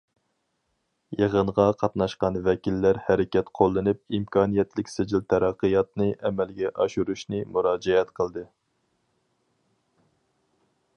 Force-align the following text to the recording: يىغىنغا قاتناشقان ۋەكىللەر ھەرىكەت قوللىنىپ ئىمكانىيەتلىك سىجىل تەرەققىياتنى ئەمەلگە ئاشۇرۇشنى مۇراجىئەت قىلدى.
يىغىنغا 1.17 1.65
قاتناشقان 1.83 2.39
ۋەكىللەر 2.47 2.99
ھەرىكەت 3.09 3.53
قوللىنىپ 3.59 4.17
ئىمكانىيەتلىك 4.19 4.91
سىجىل 4.95 5.23
تەرەققىياتنى 5.35 6.11
ئەمەلگە 6.17 6.75
ئاشۇرۇشنى 6.79 7.45
مۇراجىئەت 7.55 8.17
قىلدى. 8.21 8.49